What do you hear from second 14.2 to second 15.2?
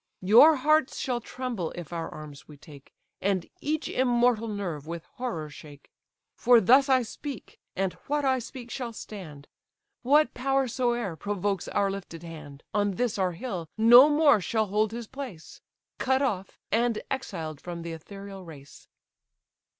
shall hold his